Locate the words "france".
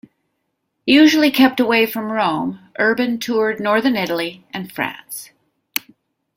4.71-5.29